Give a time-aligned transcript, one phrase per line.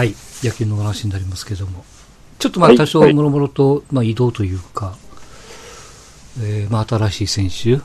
[0.00, 0.14] はい。
[0.42, 1.84] 野球の話になりますけども。
[2.38, 4.96] ちょっとまあ多少もろもろと、まあ移動というか、
[6.40, 7.72] えーまあ新しい選手。
[7.74, 7.82] う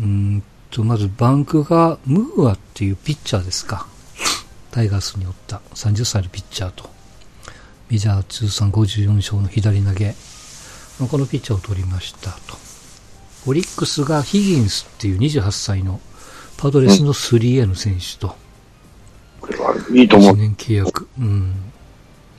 [0.00, 3.86] ーんと、まずバンクがムーアっていうピッチャーですか。
[4.72, 6.90] タイガースにおった30歳のピッチャーと、
[7.88, 10.16] メジャー通算54勝の左投げ。
[10.98, 12.56] まあこのピッチャーを取りましたと。
[13.46, 16.00] オリックスがヒギンスっていう28歳の
[16.56, 18.34] パドレスの 3A の選手と、
[19.42, 20.36] これはいいと思1う。
[20.36, 21.08] 年契約。
[21.18, 21.52] うん。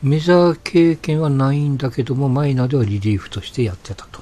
[0.01, 4.21] メジャー経験はないんだけども、マイナーではリリーフとしてやってたと。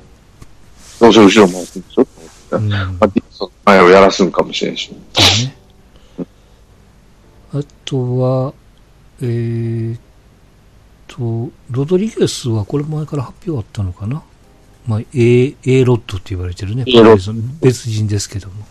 [0.99, 2.07] どうせ後ろ回すんでしょ
[2.51, 2.70] うん。
[2.70, 3.09] まあ、
[3.65, 4.91] 前をやらすんかもしれんし。
[4.91, 5.55] ね。
[7.53, 8.53] あとは、
[9.21, 9.99] えーっ
[11.07, 14.23] と、ロドリゲスはこれ前から発表あったのかな？
[14.87, 16.85] まあ、A、A ロッドって言われてるね。
[17.61, 18.65] 別人ですけども。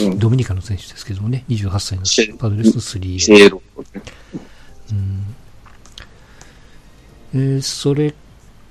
[0.00, 0.18] うん。
[0.18, 1.44] ドミニカの選手ですけどもね。
[1.48, 1.70] 28
[2.04, 3.18] 歳のパドレスの 3A。
[3.18, 4.02] シェーロね。
[7.34, 8.14] えーそれ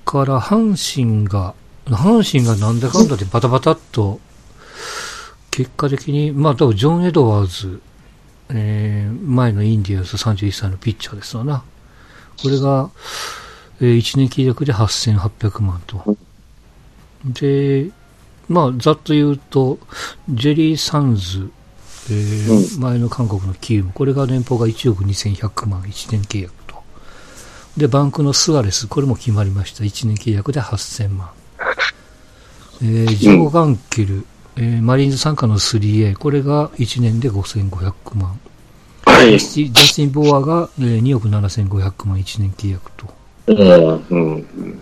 [0.04, 1.54] から阪神が、
[1.86, 4.20] 阪神がなんだかんだでバタバタっと、
[5.50, 7.80] 結果的に、まあ多分ジョン・エドワーズ、
[8.50, 11.62] えー前のインディアンス31歳のピッチャーですわな。
[12.42, 12.90] これが、
[13.80, 16.16] え1年契約で8800万と。
[17.24, 17.90] で、
[18.48, 19.78] まあざっと言うと、
[20.30, 21.50] ジェリー・サンズ、
[22.08, 26.76] えー前の韓国のキーム、これが年俸が1億2100万、1年契約と。
[27.76, 29.82] で、バンクのスアレス、これも決まりました。
[29.84, 31.30] 1年契約で8000万。
[32.82, 34.24] えージョー・ガンケル、
[34.56, 38.38] えーマリーンズ参加の 3A、これが1年で5500万。
[39.04, 39.30] はい。
[39.30, 43.06] ジャスティジャスティン・ボアが、えー2億7500万、1年契約と。
[43.48, 44.04] うん。
[44.10, 44.78] うん。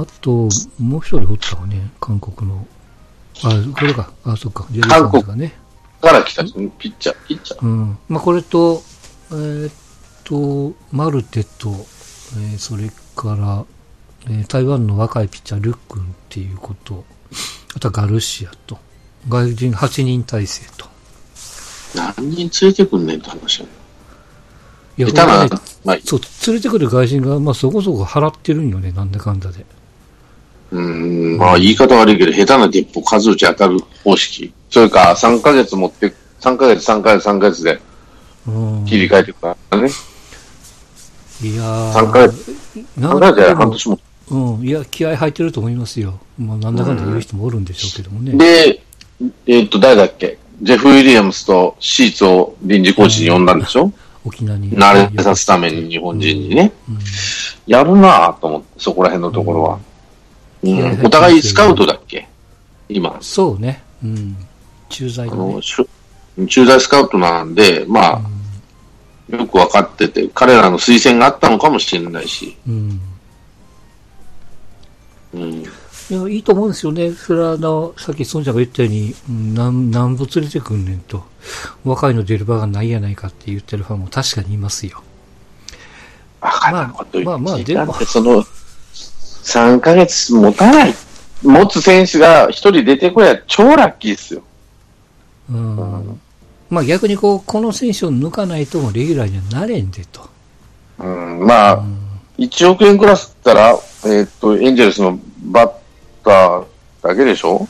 [0.00, 2.66] あと、もう一人おったわね、韓国の。
[3.44, 4.12] あ、これか。
[4.24, 4.66] あ、そっか。
[4.70, 5.54] ジェリー・サンズがね。
[6.00, 7.66] から来た人ピッチャー、ピッチャー。
[7.66, 7.98] うん。
[8.08, 8.82] まあ、これと、
[9.30, 9.72] えーっ
[10.24, 13.64] と、マルテと、えーそれから、
[14.26, 17.04] えー台湾の若いピッチャー、ルックンっていうこと、
[17.74, 18.78] あとはガルシアと、
[19.28, 20.86] 外人8人体制と。
[21.94, 23.72] 何人連れてくんねんって話やね
[24.98, 25.12] いや、ね、
[25.84, 29.64] まあ、そう、連れてくる外人が、まあ、そこそこ払ってるんよね、なんだかんだで。
[30.70, 34.52] うん、まあ言い方悪いけど、下手な鉄砲数打ち当たる方式。
[34.70, 37.80] それか、3ヶ月持って、3ヶ月、3ヶ月、3ヶ月で
[38.46, 38.84] うん。
[38.86, 39.90] 切り替えていくからね。
[41.42, 42.50] いやー、3ヶ月、
[42.96, 43.98] な3ヶ月でもや半年も。
[44.30, 46.18] うん、いや、気合入ってると思いますよ。
[46.38, 48.32] まあ、なんだかんだ言う人もおるんでしょうけどもね。
[48.36, 48.82] で、
[49.46, 50.38] えっと、誰だっけ？
[50.60, 53.90] ジェフ・ウィリアムスとシーツを臨時コーチに呼んだんでしょ？
[54.24, 54.72] 沖縄に。
[54.72, 56.72] 慣れさすために日本人にね。
[56.88, 56.98] うん。
[57.66, 59.78] やるなぁと思って、そこら辺のところは。
[60.62, 62.28] うんお互いスカウトだっけ？
[62.88, 63.16] 今。
[63.20, 63.82] そうね。
[64.02, 64.36] うん。
[64.88, 65.62] 駐在あのねの、。
[65.62, 65.88] しゅ
[66.46, 68.22] 駐在スカウトなんで、ま
[69.30, 72.56] あ、よくわかってて、彼らの推薦があったのかもしれないし。
[72.66, 73.00] うん。
[75.34, 75.62] うん。
[75.62, 75.64] い
[76.10, 77.12] や、いいと思うんですよね。
[77.12, 81.24] それは、あの、さっき孫ちゃんが言ったように、うんなん、なんぼ連れてくんねんと。
[81.84, 85.02] 若いの出る場がないやないかって言ってるファンも確かにいますよ。
[86.40, 87.92] まあまあまあでも
[89.48, 90.94] 3ヶ月持たない。
[91.42, 94.42] 持つ選手が一人出てこりゃ超ラッキーですよ。
[95.50, 96.20] うん。
[96.68, 100.28] まあ逆にこう、この選手を抜かないともレギュラーにはなれんでと。
[100.98, 101.98] うん、まあ、うん。
[102.38, 103.70] 1億円クラスったら、
[104.04, 105.72] えーっと、エンジェルスのバッ
[106.24, 106.64] ター
[107.02, 107.66] だけでしょ？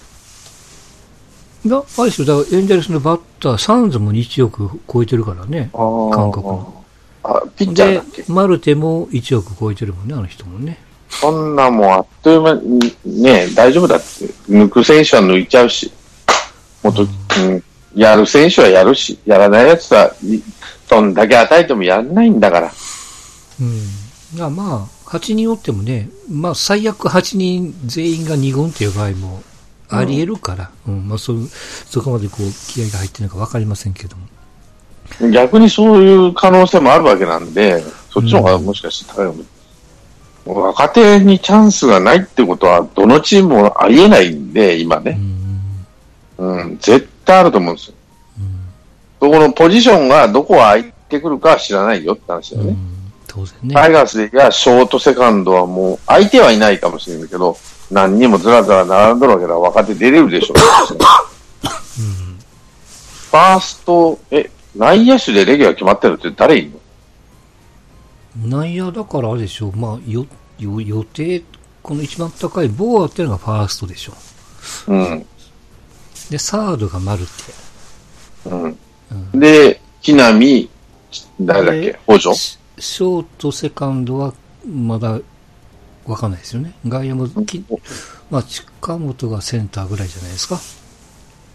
[1.65, 2.27] いや、あれですよ。
[2.27, 5.71] だからエンジェルスのバッター、サンズも1億超えてるからね。
[5.73, 6.85] 韓国の。
[7.23, 10.79] あ、ピッチャーでだっけ、マルテも1億超えてるもんね、あの人もね。
[11.09, 14.05] そんなもんあっという間に、ね、大丈夫だって。
[14.49, 15.91] 抜く選手は抜いちゃうし、
[16.83, 17.63] もっと、うん、
[17.95, 20.41] やる選手はやるし、やらないやつは、い
[20.89, 22.73] どんだけ与えてもやんないんだから。
[23.61, 24.43] うん。
[24.43, 29.43] あまあ、8人おってもね、まあ最悪8人全員が2軍っていう場合も
[29.89, 31.35] あり得るから、うん、まあそ、
[31.87, 34.27] そこまでこう気合が入ってるのかわかりませんけども。
[35.33, 39.45] 逆にそういう可能性もあるわけなんで、そっちの方がもしかして高いかも。
[40.55, 45.13] 若手にチャンスがないってことは、どのチームもありえないんで、今うね。
[45.13, 45.87] ん。
[46.39, 47.95] うん、絶対あると思うんですよ。
[48.39, 49.31] うん。
[49.33, 52.71] そこのポジションがどこ空いてくるかは知らないよって話だよね。
[52.71, 52.79] うん、
[53.27, 53.75] 当然ね。
[53.75, 57.57] タイガースでいや、ショート、セカンドはもう、相手はいないかもしれないけど、
[57.91, 60.59] 何人もずらずら並んどるわけだ若手出れるでしょう。
[60.93, 62.39] うん。
[63.31, 66.78] ファースト、え、内野手でレギュラー決まってるって誰いんの？
[68.45, 70.27] 内野だからあれでしょう、まあ、よ、
[70.59, 71.43] よ、予定、
[71.83, 74.13] この一番高いボーアっていうのがファーストでしょ
[74.89, 75.27] うん。
[76.31, 77.31] で、サードがマルテ。
[78.47, 78.79] うん。
[79.33, 79.41] うん。
[79.41, 80.69] で、木浪、
[81.41, 84.35] 誰だっでけ補助ショート、セカンドは
[84.67, 85.19] まだ
[86.07, 86.75] わかんないですよね。
[86.87, 87.65] 外野もき、
[88.31, 90.59] まあ、近本がセンターぐらいじゃないですか。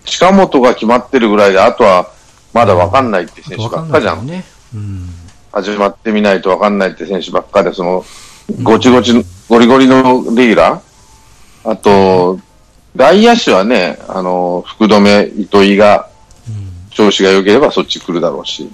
[0.05, 2.11] 近本が決まってるぐらいで、あとは
[2.53, 4.27] まだわかんないって選手ばっかじゃん。
[4.27, 4.45] ないよね。
[4.73, 5.09] うん。
[5.53, 8.03] 始まってみないとわかんないって選手ばっかで、その、
[8.63, 9.13] ごちごち、
[9.47, 11.71] ゴリゴリのレギュラー？
[11.71, 12.39] あと、
[12.95, 16.09] 外野手はね、あの、福留、糸井が
[16.47, 16.89] うん。
[16.89, 18.69] 調子が良ければそっち来るだろうし。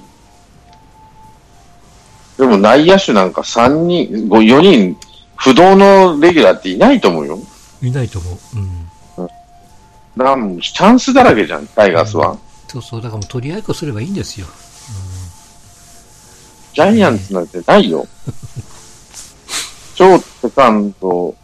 [2.38, 4.98] でも内野手なんか3人、5、4人、
[5.36, 7.40] 不動のレギュラーっていないと思うよ。
[7.81, 8.38] いないと思う。
[8.56, 8.60] う
[9.24, 9.28] ん。
[10.18, 12.38] だからもうチャンスだらけじゃん、タイガースは。
[12.68, 13.02] そうそう。
[13.02, 14.48] だからもう取り合いっこすればいいんですよ。
[16.74, 18.06] ジャイアンツなんてないよ。
[19.95, 21.36] ショート、セカンド、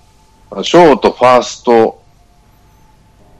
[0.63, 2.01] ショート、ファースト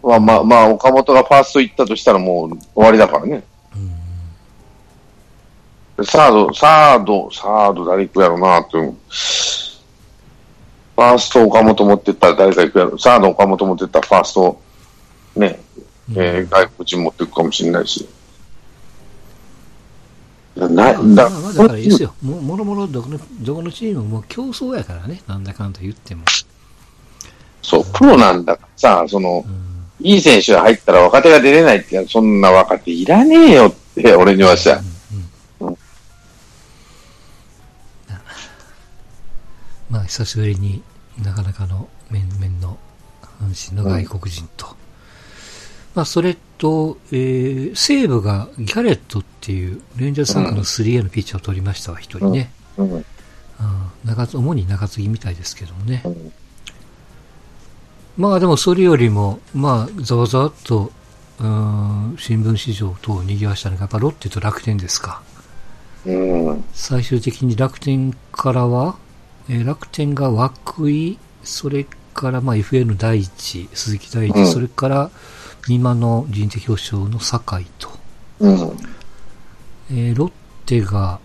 [0.02, 3.44] は、まあ、まあ、岡本がファースト行ったとしたらもう終わりだからね。
[5.98, 8.78] でサード、サード、サード誰行くやろうなって。
[8.78, 12.98] ファースト岡本持ってったら誰か行くやろ。
[12.98, 14.60] サード岡本持ってったらファースト、
[15.36, 15.62] ね、
[16.16, 18.08] えー外国人持っていくかもしれないし。
[20.56, 22.14] な、な、だまあまあだからいいですよ。
[22.22, 25.22] ももろもろどこの、どこのチームも競争やからね。
[25.28, 26.24] なんだかんだ言っても。
[27.62, 29.76] そう、プロなんだからさ、その、うん。
[30.00, 34.82] いい選手が入ったら若手が出れないって、そんな若手いらねえよって、俺にはさ。
[39.90, 40.82] まあ久しぶりに
[41.24, 42.78] なかなかの面々の
[43.40, 44.76] 阪神の外国人と。
[45.96, 52.52] まあそれと、えー、西武がギャレットっていうレンジャーズ参加の 3A のピッチャーを取りましたわ、一人ね。
[52.78, 52.92] うん。
[52.92, 53.06] うん
[54.34, 56.04] 主に中継ぎみたいですけどもね。
[56.06, 56.32] うん
[58.18, 60.92] まあでもそれよりも、まあざわざわっと、
[61.38, 65.22] うん新聞市場等を賑わしたのが、やっぱロッテと楽天ですか。
[66.06, 66.64] うん。
[66.74, 68.96] 最終的に楽天からは、
[69.50, 70.28] えー楽天が
[70.78, 75.12] 涌井、それからまあ FA の第一、鈴木第一、うんそれから
[75.68, 77.90] 今の人的保障の酒井と、
[78.40, 78.54] うん。
[79.92, 80.32] えーロッ
[80.66, 81.20] テが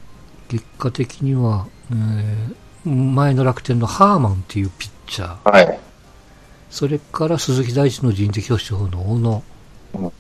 [0.49, 2.55] 結果的には、えー
[2.85, 5.81] 前の楽天のハーマンっていうピッチャー、はい。
[6.71, 9.43] それから鈴木大地の人的保障の小野、
[9.95, 10.05] うん。
[10.07, 10.13] うん。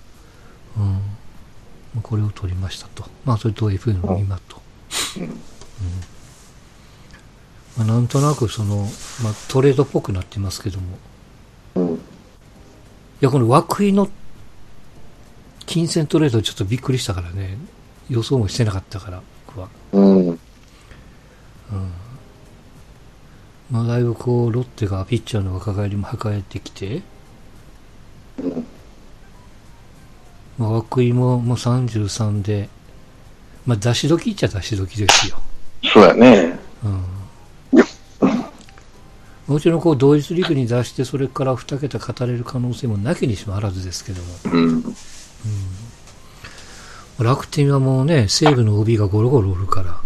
[2.02, 3.05] これを取りましたと。
[3.25, 4.61] まあ、それと FA の今と。
[5.16, 5.23] うん。
[5.23, 5.31] うん。
[7.78, 8.87] まあ、なんとなくその、
[9.25, 10.99] まあ、トレードっぽくなってますけども、
[13.20, 14.08] や、この涌井の
[15.67, 17.56] 金銭トレードちょっとびっくりしたからね、
[18.08, 19.69] 予想もしてなかったから、僕は。
[19.93, 20.38] うん。
[23.70, 27.02] まあ、だいぶこう、ロッテがピッチャーの若返りも図えてきて、
[30.58, 32.69] まあ、涌井ももう33で、
[33.64, 35.38] まあ、出し時っちゃ出し時ですよ。
[35.94, 36.60] そうやね。
[39.50, 39.55] うん。
[39.55, 44.94] もちろんこう同一リーグに出してそれから2桁語れる可能性もなきにしもあらずですけども、うん。
[47.19, 50.00] 楽天はもうね、西武の OB がゴロゴロおるから、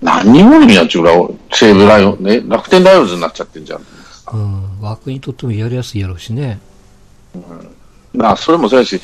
[0.00, 1.12] 何人おるんや、ちゅうら、
[1.52, 3.86] 西武ライオン、ね、楽天ライオンズになっちゃってんじゃん。
[4.32, 6.60] うん、枠にとってもやりやすいやろうしね。
[8.12, 9.00] なあ、それもそうやし、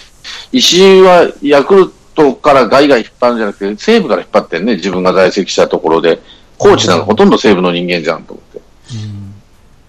[0.52, 6.20] 石井はヤクルトから外外引っ張るんじゃなくて、西武から引っ張ってんね、自分が在籍したところで。
[6.58, 8.60] コーチなんかほとんど西武の人間じゃんと思って。
[8.94, 9.27] うん。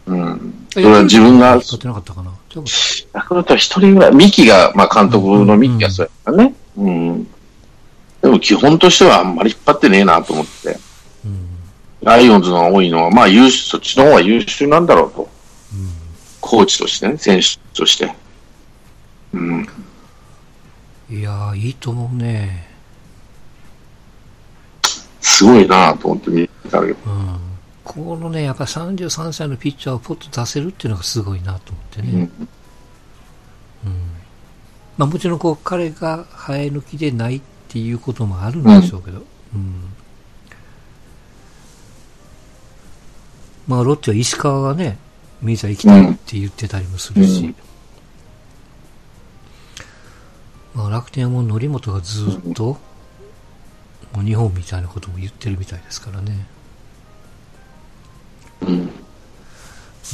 [0.09, 0.67] うん。
[0.71, 2.31] それは自分が引っ、てなかったかな。
[2.49, 2.65] 多分
[3.13, 6.55] ヤクルトは一人ぐらい、ミキが、まあ監督のミキがそうやったね。
[6.77, 7.23] うん。
[8.21, 10.77] でも基本としてはあんまり引っ張ってねえなと思って。
[11.25, 11.47] うん。
[12.01, 15.29] ライオンズの多いのは、まあ優秀、そっちの方が優秀なんだろうと。
[16.41, 18.13] コーチとしてね、選手として。
[19.33, 19.67] うん。
[21.09, 22.67] いやー、いいと思うね。
[25.21, 26.97] すごいなと思って見たけど。
[27.05, 27.48] うん。
[27.83, 32.29] このね、やっぱ33歳のピッチャーをポッと出せるっていうのがすごいなと思ってね。
[33.85, 33.91] うん。
[34.97, 39.23] まあもちろんこう彼が生え抜きでないっていうこともあるんでしょうけど。
[39.53, 39.93] うん。
[43.67, 44.97] まあロッテは石川がね、
[45.41, 47.45] メジャー行きたいって言ってたりもするし。
[47.45, 47.55] うん
[50.73, 52.77] まあ楽天はもう則本がずっと、
[54.13, 56.45] もう日本みたいなことも言ってるみたいですからね。
[58.61, 58.89] うん。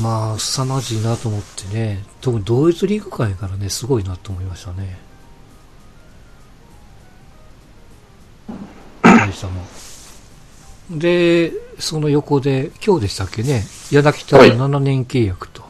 [0.01, 4.97] まあ、凄まじいなと思ってね、特に同一リーグ界やからね、すごいなと思いましたね。
[9.03, 15.63] 大したもんで、その横で、今日でしたっけね、柳田はい7年契約と。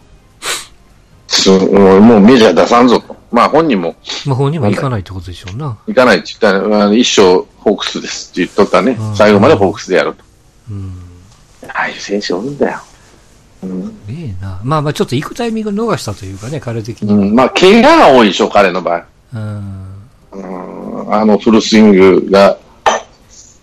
[1.28, 3.16] そうもうメジャー出さんぞと。
[3.32, 5.78] まあ本人もまあ、本人も行かないってことでしょうな。
[5.88, 9.12] 行かないって言ったら、一生ホークスですって言っとったねう。
[9.12, 10.24] ん最後までホークスでやると。
[10.72, 11.05] うん。
[11.74, 12.80] ああいう選手おるんだよ。
[13.64, 13.86] うん。
[14.08, 14.60] ねえな。
[14.64, 17.18] まあまあちょっと行くタイミング逃したというかね、彼的には。
[17.18, 19.06] うん、まあ、怪我が多いでしょ、彼の場合。
[19.34, 19.86] うん。
[20.32, 20.40] う
[21.10, 22.58] ん、あのフルスイングが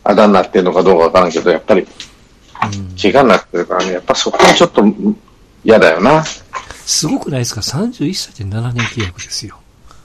[0.04, 5.16] あだになってるのかどうかわからんけど、やっぱりうん怪我になってるからね、やっぱそこはちょっとうん
[5.64, 6.24] 嫌だよな。
[6.24, 9.58] すごくないですか ?31 歳で7年契約ですよ。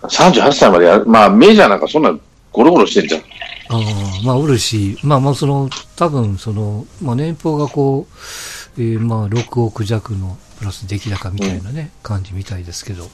[0.04, 1.06] 38歳までやる。
[1.06, 2.16] まあ、メジャーなんかそんな
[2.52, 3.22] ゴロゴロしてんじゃん。
[3.70, 3.82] ああ、
[4.26, 13.10] まあ、おるし、まあまあ、その、多分、その、まあ、年俸がこう、えーまあ、6億弱のプラス出来高みたいなね、感じみたいですけど。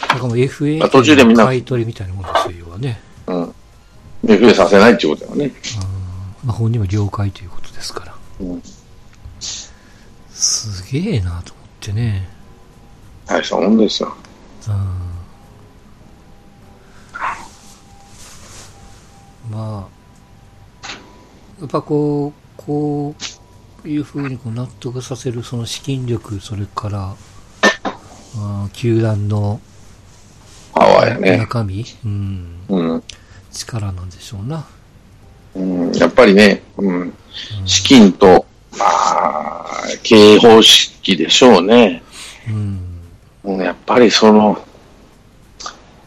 [0.00, 3.00] だからもう FA まあ途中でみんな買い取りみたいなものですよ、要はね。
[3.26, 3.54] うん。
[4.24, 5.52] で、増えさせないっていうことだよね。
[6.44, 8.14] まあ、本人は了解ということですから。
[8.40, 8.62] うん。
[10.30, 12.28] すげえなと思ってね。
[13.26, 14.14] 大したもんですよ。
[14.68, 15.05] うん
[19.50, 19.88] ま
[20.84, 20.88] あ、
[21.60, 23.14] やっぱこう、こ
[23.84, 27.16] ういうふうにこう納得させるその資金力、それから、
[28.36, 29.60] あー球団の。
[31.38, 33.02] 中身、うん、うん。
[33.52, 34.66] 力なんでしょうな。
[35.54, 37.14] うん、やっぱりね、うん、
[37.64, 38.44] 資金と、
[38.78, 39.66] まあ、
[40.02, 42.02] 経営方式でしょうね。
[42.48, 42.80] うん、
[43.44, 44.58] うんやっぱりその、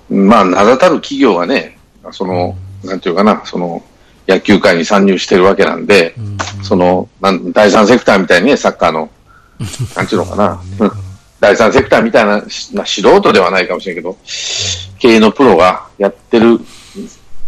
[0.10, 1.78] まあ、名だたる企業がね、
[2.12, 3.84] その、なんていうかな、その、
[4.28, 9.10] 野球界に参入してるわけなんで、うん、その、なん第三セクターみたいにね、サッカーの、
[9.96, 10.92] なんていうのかな、うん。
[11.40, 14.18] 第三セクターみたいな、しまあ、素人ではないかもしれんけど、
[15.00, 16.60] 経営のプロがやってる、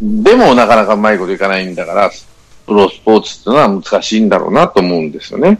[0.01, 2.11] でもなかなかうまいこといかないんだから、
[2.65, 5.59] プロスポーツっていうのは難しいんだろうなと思うんですよね。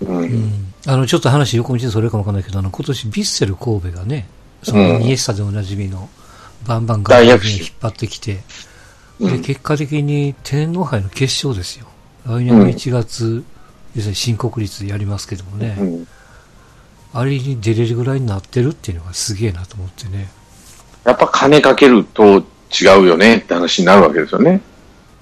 [0.00, 0.18] うん。
[0.18, 0.74] うん。
[0.86, 4.26] あの、ちょっと話横道でそれかもわかんないけど、あの、今年ヴィッセル神戸がね、
[4.62, 5.02] そのうん。
[5.02, 6.08] イニエスタでおなじみの、
[6.66, 8.40] バンバン外国人を引っ張ってきて、で、
[9.20, 11.86] うん結果的に天皇杯の決勝ですよ。
[12.26, 13.44] 来年の1月、
[13.94, 16.08] 要するに新国立でやりますけどもね、うん
[17.14, 20.30] あれに出れるぐらいになってるっていうのがすげえなと思ってね。
[21.04, 22.38] やっぱ金かけると
[22.70, 24.62] 違うよねって話になるわけですよね。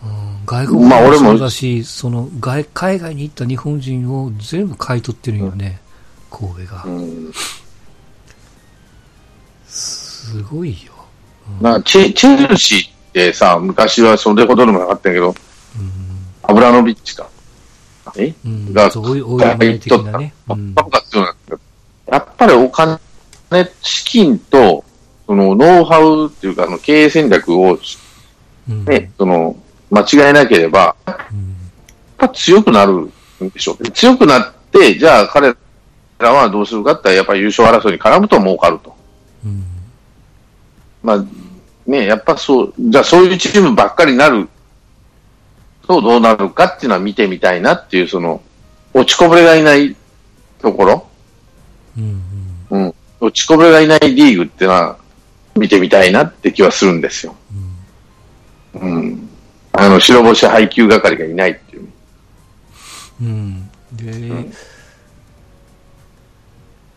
[0.04, 5.80] うん、外国まあ俺ももそうだし、その外、海外に行った日本人を全部買い取ってるんよね、
[6.30, 6.90] 神戸がう。
[6.90, 7.32] ん。
[9.66, 10.89] すごいよ。
[11.60, 15.34] なチェチェルシーってさ、昔はそれほどでもなかったけど、うん
[16.42, 17.28] アブラノビッチか。
[18.16, 18.34] え？
[18.44, 20.32] うん、がそういう、お祝い的なね。
[20.48, 20.84] うんパ
[22.06, 22.98] やっぱりお金、
[23.82, 24.84] 資金と、
[25.26, 27.78] そのノウハウっていうか、あの経営戦略を
[28.68, 29.56] うんね、その、
[29.90, 31.56] 間違えなければ、やっうん
[32.18, 33.12] ぱ強くなるん
[33.50, 33.90] でしょう。
[33.90, 35.54] 強くなって、じゃあ彼
[36.18, 38.94] らはどうするかってやっぱり優勝争いに絡むと儲かると。
[41.04, 41.24] うんまあ、
[41.86, 44.48] ね、やっぱそう、じゃあそういうチームばっかりになる
[45.86, 48.42] とどうなるかっていうのは見てみたいなっていう、その、
[48.92, 49.96] 落ちこぼれがいない
[50.60, 51.06] ところ、
[51.96, 52.22] うん
[52.70, 54.98] うん、落ちこぼれがいないリーグっていうのは
[55.56, 57.34] 見てみたいなって気はするんですよ。
[58.74, 59.28] うん。
[59.72, 61.88] あの、白星配給係がいないっていう。
[63.22, 63.70] うん。
[63.92, 64.50] で、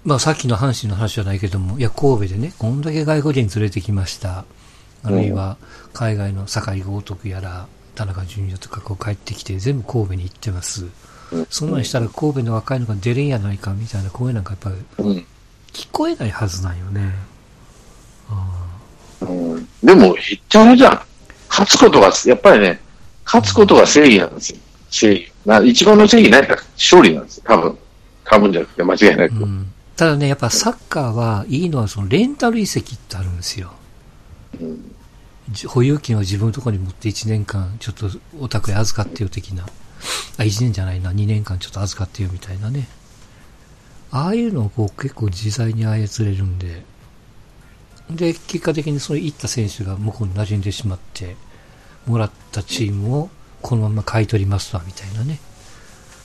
[0.05, 4.45] まあさっきの阪神の話じゃないけども、いや、神戸でね、こんだけ外国人連れてきました。
[5.03, 5.57] あるいは、
[5.93, 10.85] 海外の酒井豪徳やら、田中純也とかこう帰ってきて、全部神戸に行ってます。
[10.85, 15.25] うんそんなんしたら神戸の若いのが出れんやないか、みたいな声なんかやっぱりうん。
[15.71, 17.11] 聞こえないはずなんよね。
[18.29, 18.69] あ
[19.21, 21.01] うん、でも、ひっちゃめじゃん。
[21.49, 22.79] 勝つことが、やっぱりね、
[23.25, 24.59] 勝つことが正義なんですよ。
[24.89, 25.31] 正義。
[25.45, 27.43] な一番の正義何か勝利なんですよ。
[27.47, 27.77] 多分。
[28.25, 29.33] 多分じゃなくて間違いなく。
[29.33, 29.72] あうん。
[29.95, 33.73] ただね、やっぱサッカーはいいのはそのレンタル移籍ってあるんですよ。
[35.67, 38.09] 保有権を自分のところに持って1年間、ちょっと
[38.39, 39.63] お宅へ預かってよ的な。
[40.37, 42.87] あ、1年じゃないな、2年間ちょっと預かってよみたいなね。
[44.11, 46.85] ああいうのをこう結構自在に操れるんで。
[48.09, 51.35] で、結果的にその行った選手が向こうに馴染んでしまって、
[52.05, 53.29] もらったチームを
[53.61, 55.39] このまま買い取りますわ、みたいなね。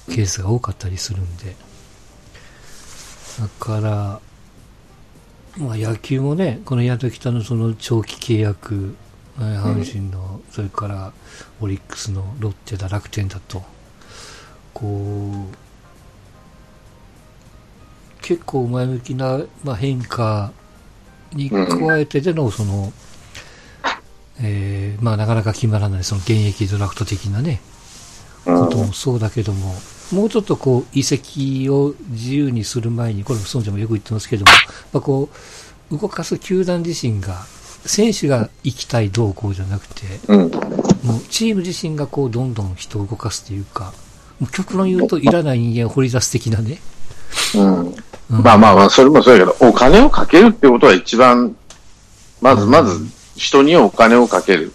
[0.06, 1.54] ケースが多かったりするんで。
[3.38, 4.20] だから、
[5.56, 8.96] まあ野球もね、この矢と北のその長期契約、
[9.38, 11.12] えー阪神の、それから
[11.60, 13.62] オリックスのロッテだ、楽天だと、
[14.74, 15.56] こう、
[18.22, 20.52] 結構前向きな、まあ、変化
[21.32, 22.92] に加えてでの、その、
[24.40, 27.60] えーまあなかなか決まらない、その現役ドラフト的なね、
[28.46, 28.60] うん。
[28.60, 29.74] こともそうだけども、
[30.12, 34.60] もうちょっとこう、移籍を自由にする前に、これも孫ちゃんもよく言ってますけども、やっ
[34.92, 35.28] ぱこ
[35.90, 37.44] う、動かす球団自身が、
[37.84, 40.38] 選手が行きたいどうこうじゃなくて、うん。
[41.04, 43.92] もうチーム自身がこう、どんどん人を動かすというか、
[44.40, 46.78] もう極論言うと、いらない人間を掘り出す的なね。
[47.54, 47.80] うん。
[47.80, 47.94] うん
[48.30, 51.56] まあまあまあ、それもそうやけど、お金をかけるってことは一番、
[52.42, 54.72] まずまず人にお金をかける。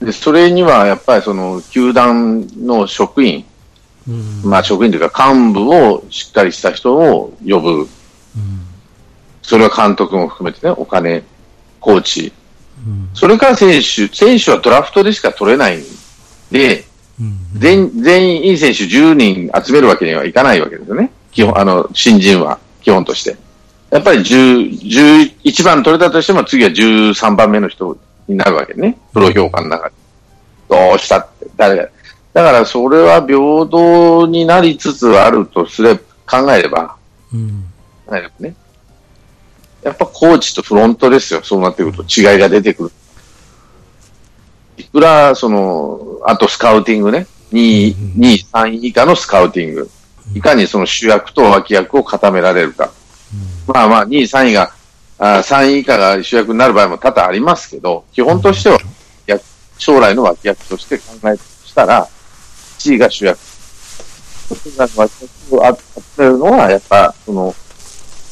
[0.00, 3.44] で、それにはやっぱりその、球団の職員、うん。
[4.44, 7.70] まあ職員というか幹部をしっかりした人を呼ぶ。
[7.70, 7.88] うん。
[9.42, 11.22] それは監督も含めてね、お金、
[11.80, 12.32] コーチ。
[12.86, 13.10] うん。
[13.14, 15.82] それから選手、選手はドラフトでしか取れないん
[16.50, 16.84] で、
[17.20, 17.36] うん。
[17.54, 21.10] 全全員いい選手10人集めるわけにはいかないわけですよね。
[21.32, 23.36] 基本、あの、新人は、基本として。
[23.90, 27.96] やっぱり10、11番取れたとしても次は13番目の人
[28.28, 28.96] になるわけね。
[29.12, 29.94] プロ評価の中で。
[30.68, 31.88] どうしたって、誰が。
[32.32, 36.96] だからそれは平等になりつつあるとすれ、考えれば、
[37.32, 37.64] うん。
[38.06, 38.54] 考えればね。
[39.82, 41.40] やっぱコーチとフロントですよ。
[41.42, 42.90] そうなってくると違いが出てくる。
[44.76, 47.26] いくら、その、あとスカウティングね。
[47.52, 49.90] 2位、うん2位、3位以下のスカウティング。
[50.34, 52.90] いかにその主役と脇役を固められるか。
[53.66, 54.72] まあまあ、2位、3位が、
[55.18, 58.78] あ3位以下が主役になる場合も多々ありますけど、基本としては、
[59.26, 59.38] や
[59.78, 62.08] 将来の脇役として考えるとしたら、
[62.80, 63.38] 1位が主役。
[63.38, 65.12] その脇
[65.50, 67.54] 役を集めるのは、やっぱ、その、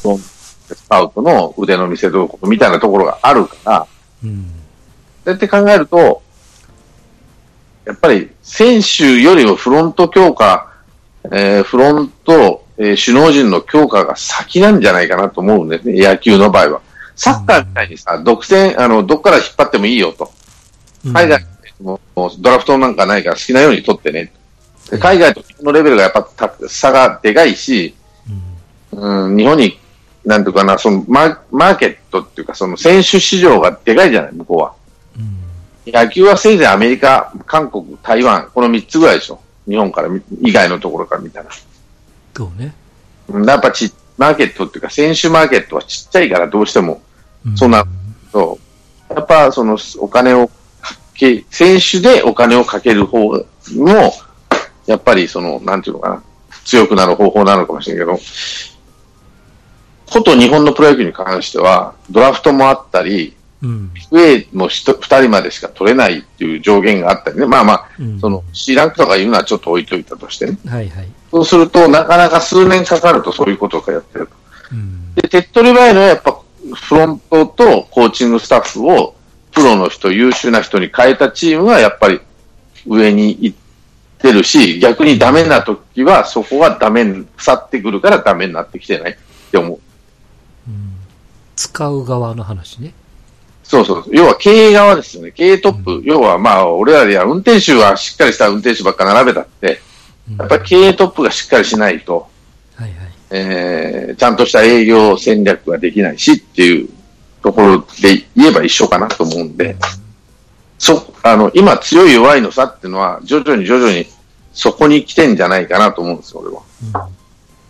[0.01, 3.87] そのスカウトの腕の見せ所みたいなところがあるから、
[4.23, 4.51] うん。
[5.23, 6.21] そうやって考えると、
[7.85, 10.73] やっぱり選手よりもフロント強化、
[11.31, 16.81] えーフロント、えー首脳陣の強化が先なんじゃないかなと思うんですね、野球の場合は。
[17.15, 20.31] サッカーみたいにさ、独占、あの、どっから引っ張ってもいいよと。
[21.13, 21.45] 海外
[21.81, 24.31] ももうドラフトなんかないから好きなように取ってね。
[24.89, 27.95] で海外のレベルがやっぱた差がでかいし、
[28.91, 29.79] うん、日本に、
[30.25, 34.73] なんていうかな、そのママーケットっていうか、その選手市場がでかいじゃない、向こうは。
[35.17, 35.93] うん。
[35.93, 39.39] 野球はせいぜいアメリカ、韓国、台湾、この3つぐらいでしょ。
[39.67, 41.49] 日本からみ以外のところから見たら。
[42.35, 42.73] そうね。
[43.27, 47.01] うんやっぱち、マーケットっていうか、選手マーケットはちっちゃいからどうしても、
[47.55, 47.85] そんな
[48.31, 48.59] そ
[49.09, 49.13] う。
[49.13, 50.53] やっぱそのお金をか
[51.13, 53.43] け、選手でお金をかける方も、
[54.89, 56.23] やっぱりその、なんていうのかな、
[56.65, 58.19] 強くなる方法なのかもしれないけど、
[60.11, 63.91] こと日本のプロ野球に関しては、ドラフトもあったり、うん。
[64.09, 67.45] 上も2人までしか取れないっていう上限があったりね。
[67.45, 70.57] まあまあ、うんその C ランクとかいうのはちょっと置いといたとしてね。
[70.65, 71.07] はいはい。
[71.29, 74.33] そうすると、なかなか数年かかるとそういうことをやってると。
[74.71, 75.13] うん。
[75.13, 76.39] で、手っ取り早いのはやっぱ
[76.73, 79.13] フロントとコーチングスタッフを
[79.51, 82.21] プロの人、優秀な人に変えたチームがやっぱり
[82.87, 83.57] 上に行っ
[84.21, 89.15] てるし、逆にダメな時はそこはダメに、腐ってくるからダメになってきてないっ
[89.51, 89.79] て思う。
[90.67, 90.95] うん
[91.55, 92.93] 使う側の話ね。
[93.63, 94.05] そうそう。
[94.11, 95.31] 要は経営側ですよね。
[95.31, 96.01] 経営トップ。
[96.05, 99.81] 要はまあ、俺らでや運転手はしっかりした運転手ばっか並べたって、
[100.29, 102.29] うんやっぱり経営トップがしっかりしないと、
[102.75, 102.97] はいはい。
[103.31, 106.89] えー、ちゃんとした営業戦略ができないしっていう
[107.43, 109.75] ところで言えば一緒かなと思うんで、
[110.79, 114.07] そ、あの、今強い弱いの差っていうのは、徐々に徐々に
[114.53, 116.55] そこに来てんじゃないかなと思うんですよ、俺
[116.95, 117.07] は。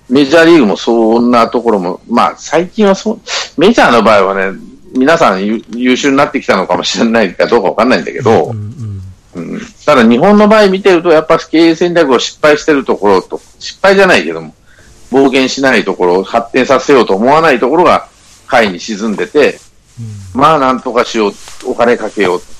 [0.08, 3.20] メジャーリーグもそんなところも、まあ最近はそう、
[3.58, 4.58] メジャーの場合はね、
[4.96, 9.02] 皆さん優優秀になってきたのかもしれないかどうかわかんないんだけど、うん
[9.36, 9.54] うん。
[9.54, 14.54] うん、ただ日本の場合見てると、やっぱ経営戦略を失敗してるところと、失敗じゃないけども、
[15.12, 18.08] 冒険しないところを発展させようと思わないところが、
[18.48, 19.60] 下位に沈んでて、
[20.34, 21.34] まあなんとかしよう、
[21.66, 22.59] お金かけようと。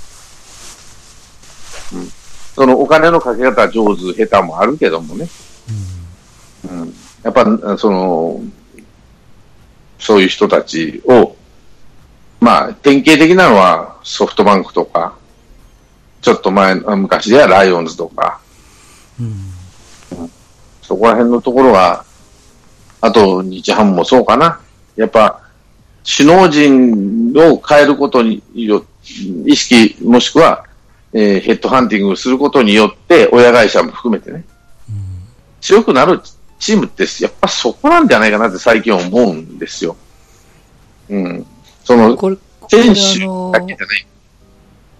[1.94, 2.08] うん、
[2.56, 5.28] そのお金のかけ方上手、下手もあるけどもね。
[6.70, 8.42] うん、やっぱ、その、
[9.98, 11.36] そういう人たちを、
[12.40, 15.16] まあ、典型的なのはソフトバンクとか、
[16.22, 18.40] ちょっと前、昔ではライオンズとか、
[19.20, 19.52] うん。
[20.82, 22.04] そこら辺のところが、
[23.02, 24.60] あと日ハムもそうかな。
[24.96, 25.42] やっぱ、
[26.06, 28.86] 首脳陣を変えることによ
[29.46, 30.66] 意識、もしくは、
[31.14, 34.44] えーヘッドハンティングすることによって、親会社も含めてね、
[35.62, 36.22] 強くなる
[36.60, 39.96] チームって、やっぱそこなんじゃないかなって最近思うんですよ。
[41.10, 41.46] うん。
[41.84, 44.06] その、これ、これ選あ手のだけじゃない。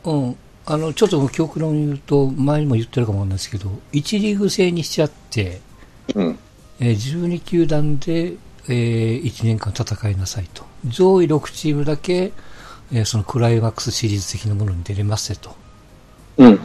[0.06, 0.36] うん。
[0.66, 5.62] あの、ちょっと極論言うと、前にも言ってるかもないですけど、1リーグ制にしちゃって、
[6.16, 6.40] うん。
[6.80, 8.34] えー12球団で、
[8.68, 10.64] えー1年間戦いなさいと。
[10.86, 12.32] 上位6チームだけ、
[12.92, 15.56] えーそのクライマックスシリーズ的なものに出れますよと。
[16.40, 16.60] うん。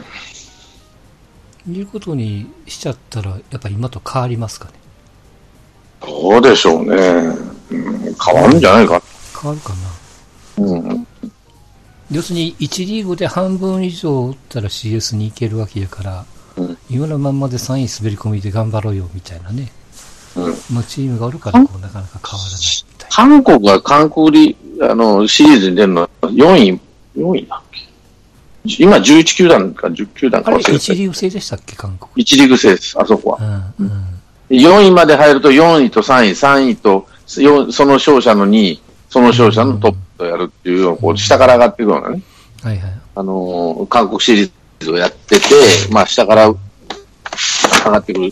[1.67, 4.71] いうことにしちゃったら、やっぱり今と変わりますかね？
[6.01, 6.95] どうでしょうね。
[7.71, 9.01] うん、変わるんじゃないか。
[9.41, 10.65] 変わるかな。
[10.65, 11.07] うん。
[12.11, 16.25] 要するに1リーグで半分以上打ったら CS に行けるわけやから、
[16.57, 19.71] うん今のまんまで3位滑り込みで頑張ろうよみたいなね、
[20.35, 20.53] うん。
[20.71, 22.61] まあ、チームがあるからこうなかなか変わらない
[23.09, 26.79] 韓国が韓国リあのシリーズに出るのは4位、
[27.17, 27.81] 4位だっけ？
[28.79, 32.23] 今11球団か10球団か忘れて1リーグ制でしたっけ、韓国。
[32.25, 33.73] 1リーグ制です、あそこは。
[33.77, 34.05] うん、うん。
[34.49, 42.21] 4位まで入ると4位と3位、3位とよその勝者の2位、その勝者のトップとやるっていうような、こう下から上がっていくようなね、
[42.61, 42.93] はいはい。
[43.15, 45.45] あのー韓国シリーズをやってて、
[45.91, 46.55] まあ下から上
[47.85, 48.31] がってくる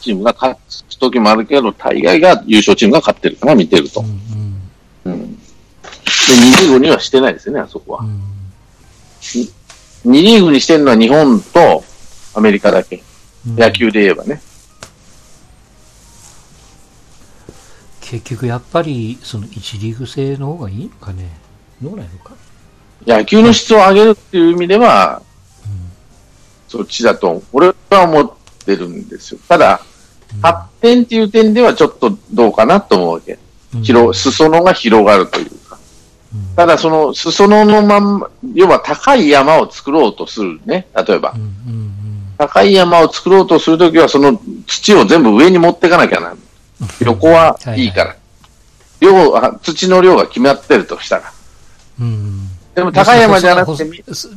[0.00, 4.04] チームが勝つ時もあるけど、大概が優勝チームが勝ってるかな、見てるとう。
[4.04, 4.60] ん、
[5.04, 5.34] うん。
[5.34, 8.20] で、2リーグにはしてないですよね、あそこはうん。
[9.38, 10.08] う。
[10.08, 10.12] ん。
[10.12, 11.84] 2リーグにしてるのは日本と
[12.34, 12.96] アメリカだけ。
[12.96, 14.42] うん野球で言えばね。
[18.00, 21.28] 結局やっぱり、その1リーグ制の方がいいのかね？
[21.80, 22.34] どうなのか？
[23.06, 25.22] 野球の質を上げるっていう意味では、
[26.68, 28.32] そっちだと、俺は思っ
[28.64, 29.40] てるんですよ。
[29.48, 29.80] ただ、
[30.42, 33.38] 発展っていう点ではちょっとどうかなと思うわけ。
[33.74, 35.59] うん広、裾野が広がるという
[36.54, 40.86] ただその裾野のまんま、要は高い山を作ろうとするね。
[41.06, 41.38] 例えばう。
[41.38, 46.38] ん、うん、高い山を作ろうとするときは、その土を全部上に持っていかなきゃならない。
[47.00, 48.16] 横はいいから。
[49.00, 51.32] 量あ土の量が決まってるとしたら。
[52.00, 52.06] うん。
[52.06, 52.48] うん。
[52.74, 53.84] でも高い山じゃなくて、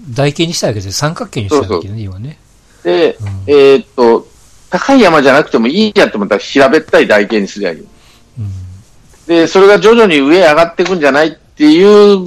[0.10, 2.40] 台形にしたわけで三角形にしたわけね、今ね。
[2.84, 4.28] で、うんえーっと、
[4.70, 7.80] 高い山じゃなくてもいいやって思ったら平べったい台形にすりゃいい。
[7.80, 7.88] うん。
[9.28, 12.26] で、それが徐々に上上がっていくんじゃないっていう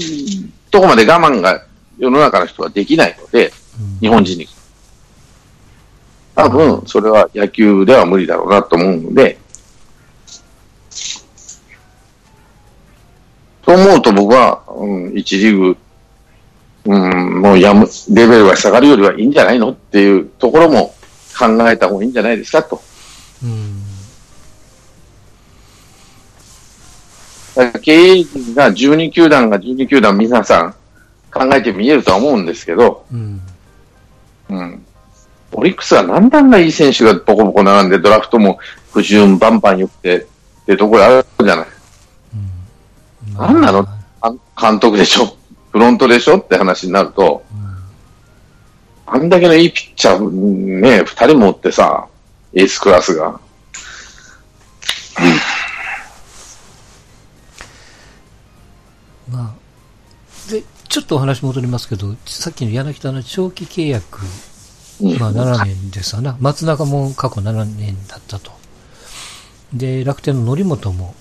[0.71, 1.65] とこまで我慢が
[1.99, 4.49] 世の中の人はできないので、うん日本人に。
[6.35, 9.39] 多分、それは野球では無理だろうなと思うので、
[13.63, 15.77] と思うと僕は、うん、1リーグ、
[16.85, 20.95] うん、もうやむ、レベルが下がるよりはいいんじゃないのっていうところも
[21.37, 22.81] 考えた方がいいんじゃないですかと。
[23.43, 23.76] うん。
[27.83, 30.75] 経営陣が12球団が12球団皆さん
[31.33, 33.41] 考えて見えるとは思うんですけど、うん。
[34.51, 34.87] うん。
[35.53, 38.59] オリックスは何段がいい選手がボコボコ並んでドラフトも
[38.93, 40.27] 不順バンバン良くてっ
[40.67, 41.67] てところあるじゃない。
[43.33, 43.35] うん。
[43.35, 43.87] なんなの？
[44.21, 45.37] あ監督でしょ？
[45.73, 46.39] フロントでしょ？
[46.39, 47.45] って話になると、
[49.07, 52.09] あんだけのいいピッチャーね、二人持ってさ、
[52.53, 53.41] エースクラスが。
[59.29, 64.21] まあ、で、ちょっとお話戻りますけど、さっきの柳田の長期契約、
[65.01, 66.37] うんまあ7年ですわな。
[66.41, 68.53] 松中も過去7年だったと。
[69.75, 71.15] で、楽天の則本も、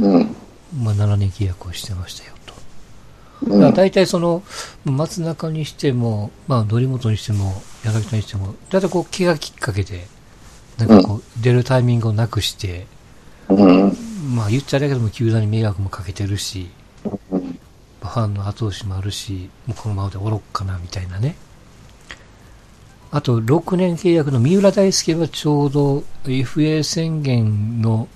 [0.00, 0.36] うん。
[0.82, 3.58] まあ7年契約をしてましたよと。
[3.58, 3.72] だ。
[3.72, 4.42] 大体その、
[4.84, 10.06] 松中にしても、まあ、則本にしても、柳田にしても、大体こう、怪我きっかけで、
[10.76, 12.86] なんかこう、出るタイミングをなくして、
[13.48, 13.96] うん。
[14.34, 16.79] まあ、言っちゃあれだけども、球団に迷惑もかけてるし、うん
[18.00, 21.36] ファンの後押しもあるし、もうこのままでおろっかな、みたいなね。
[23.12, 28.08] あと、6年契約の三浦大輔はちょうど FA 宣言の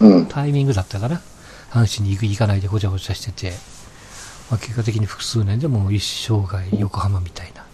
[0.00, 0.26] うん。
[0.26, 1.20] タイミングだったかな。
[1.70, 3.52] 阪神に行く、行かないでごちゃごちゃしてて、
[4.50, 7.64] まあ、結果的に複数年でもう一生涯横浜みたいな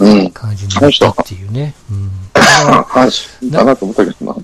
[0.00, 0.30] うん。
[0.30, 1.74] 感じになったっていうね。
[1.90, 2.10] うん。
[3.50, 4.36] だなと思ったけどな。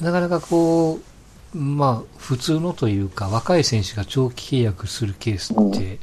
[0.00, 1.13] なかなかこう、
[1.54, 5.98] まあ、普通のというか、若い選手が長期契約するケースって、うん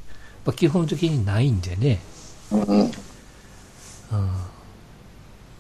[0.45, 1.99] まあ、基本的にないんでね。
[2.51, 2.61] うん。
[2.61, 2.91] うん。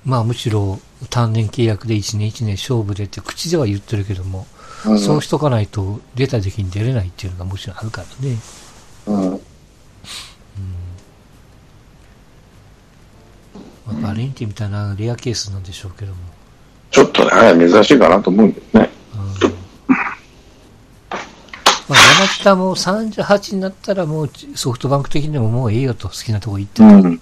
[0.03, 4.47] まあ、むしろ単年契約で1年1年勝負でって口では言ってるけども、
[4.85, 4.99] うん。
[4.99, 8.37] そうしとかないと出た時に出れないっていうのがもちろんあるからね。
[9.07, 9.41] うん。
[13.85, 16.17] まあ、バレンティンみたいなレアケースなんでしょうけども。
[16.89, 18.90] ちょっとね、珍しいかなと思うんですね。
[21.91, 27.17] まあ、山北も38になったらもうソフトバンク的にももうええよと好きなとこ行ってと、っうん。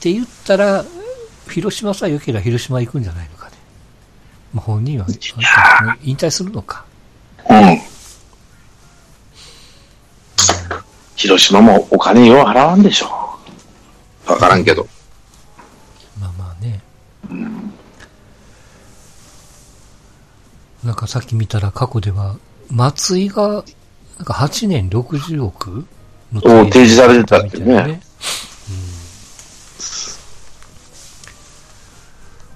[0.00, 0.84] て言ったら、
[1.48, 3.52] 広島さえ良ければ広島行くんじゃないのかね。
[4.52, 5.06] まあ、本人は、
[6.02, 6.84] 引退するのか。
[7.48, 7.80] うん。
[11.14, 13.06] 広島もお金よう払わんでしょ。
[14.26, 14.88] わからんけど。
[16.20, 16.80] まあまあね。
[20.82, 22.36] なんかさっき見たら過去では、
[22.70, 25.86] 松井が、なんか8年60億
[26.32, 28.00] の提示されてたってね。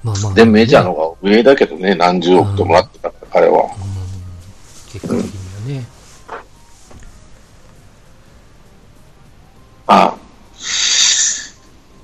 [0.02, 3.70] まあまあ、で、メジャーの方が上だけどね、何十億ともらってた、彼は。
[4.92, 5.86] 結果的にはね。
[9.86, 10.16] ああ、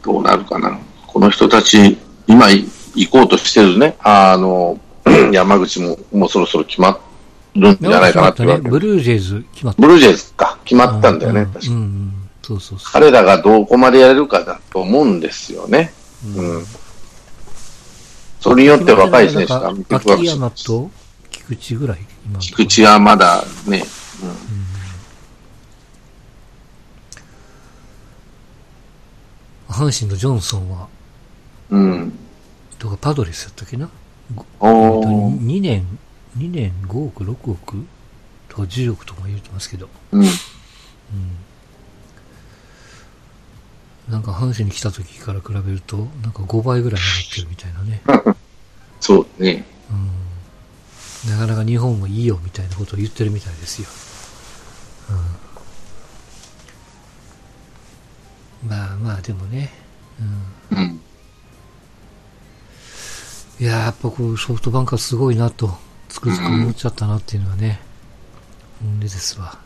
[0.03, 0.79] どうなるかな。
[1.07, 4.79] この人たち、今行こうとしてるね、あの、
[5.33, 7.10] 山口ももうそろそろ決まって、
[7.54, 8.58] るんじゃないかなってね。
[8.58, 9.82] ブルージェイズ決まった。
[9.82, 11.68] ブルージェイズか、決まったんだよね、確かに。
[11.68, 12.92] うん、うん、そうそうそう。
[12.92, 15.92] 彼らがどこまでやれるかだと思うんですよね。
[16.24, 16.56] うん。
[16.56, 16.64] うん、
[18.40, 20.90] それによって若い選手が見てく秋山と
[21.30, 21.98] 菊池ぐらい
[22.40, 23.84] 菊池はまだね、
[24.22, 24.36] うん、うん
[29.68, 30.88] 阪神のジョンソンは、
[31.70, 32.12] うん。
[32.78, 33.88] とかパドレスやったっけな？
[34.58, 35.86] お2年、
[36.36, 37.84] 2年5億、6億？
[38.48, 39.88] とか10億とか言うてますけど。
[40.12, 40.22] うん。
[40.22, 40.28] うん。
[44.08, 48.02] なんか阪神に来た時から比べると、なんか5倍ぐらい上がってるみたいなね。
[49.00, 49.64] そうね。
[49.90, 51.30] うん。
[51.30, 53.88] なかなか日本もいいよみたいなことを言ってるみたいですよ。
[58.62, 58.68] うん。
[58.68, 59.72] まあまあ、でもね。
[60.70, 60.78] うん。
[60.78, 61.00] うん。
[63.60, 65.76] いややっぱこうソフトバンクはすごいなと、
[66.11, 67.81] つくづく思っちゃったなっていうのはね、
[68.83, 69.59] 本音ですわ。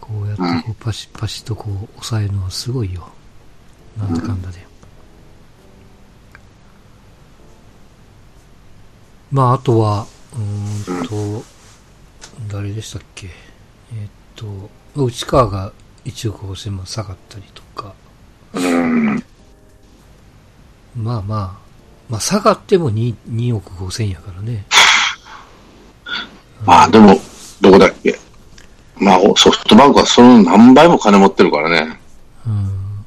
[0.00, 3.12] こうやってこうパシパシとこう抑えるのはすごいよ。
[3.98, 4.66] なんだかんだで。
[9.30, 11.44] まあ、あとは、うんと、
[12.48, 13.28] 誰でしたっけ？
[13.92, 15.72] えっと、内川が
[16.04, 17.94] 1億5000万下がったりとか。
[20.94, 21.65] まあまあ、
[22.08, 24.66] まあ、下がっても 2, 2億5千やからね。
[26.64, 27.20] まあ、でも、
[27.60, 28.18] どこだっけ。
[28.96, 31.98] まあ、ソフトバンクはその何倍も金持ってるからね。
[32.46, 33.04] うん。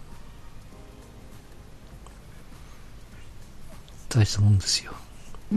[4.10, 4.92] 大したもんですよ。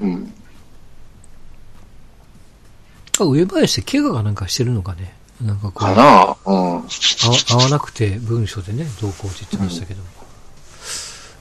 [0.00, 0.34] うん。
[3.20, 5.14] あ、上林って怪我がなんかしてるのかね。
[5.40, 5.72] なんかこう。
[5.72, 6.82] かなうん。
[6.82, 10.06] 合わなくて文章でね、同行って言ってましたけども。
[10.16, 10.21] うん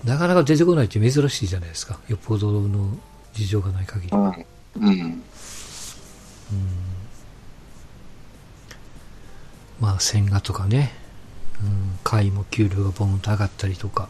[0.04, 2.00] なかなか出てこないって珍しいじゃないですか。
[2.08, 2.98] よっぽどの
[3.34, 4.12] 事情がない限り。
[4.12, 4.24] うん。
[4.24, 4.92] うん。
[4.92, 5.24] うん、
[9.80, 10.92] まあ、千賀とかね、
[11.62, 14.10] うん、会も給料がボンと上がったりとか。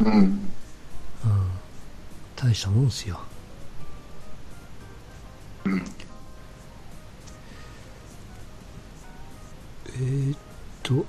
[0.00, 0.14] うん。
[0.14, 0.40] うん。
[2.34, 3.20] 大したもんですよ。
[5.64, 5.84] うん。
[9.86, 10.38] えー、っ
[10.82, 11.06] と、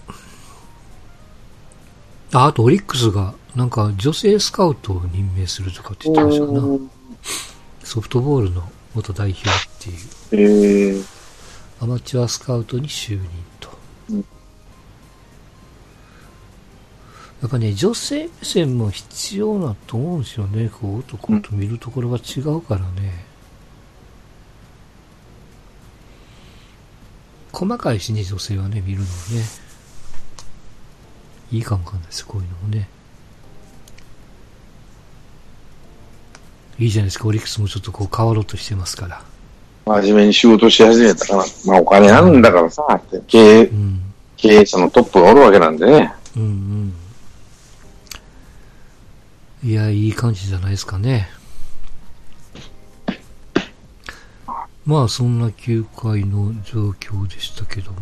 [2.34, 6.62] あ、あとオリックスがなんか女性スカウトを任命するとかって言ってましたな。
[7.84, 9.90] ソフトボールの元代表って
[10.36, 10.94] いう。
[10.94, 11.04] えー、
[11.82, 13.28] アマチュアスカウトに就任
[13.60, 13.70] と。
[14.12, 14.18] うん、
[17.42, 20.70] やっぱね、女性目線も必要なと思うんですよね。
[20.70, 23.26] こう、男と見るところが違うからね。
[27.52, 29.10] 細かいしね、女性はね、見るのね。
[31.52, 32.88] いいかもわかんないです、こういうのもね。
[36.80, 39.22] いいじゃないですか、オリックスもちょっとこう変わろうとしてますから。
[39.86, 44.02] 真面目に仕事し始めたから、まあお金あるんだからさ、って経営、うん、
[44.38, 46.14] 経営者のトップがおるわけなんでね。
[46.38, 46.46] うんう
[49.66, 49.70] ん。
[49.70, 51.30] いや、いい感じじゃないですかね。
[54.86, 58.00] まあ、そんな球界の状況でしたけども。